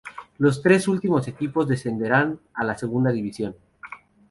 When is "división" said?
3.11-3.55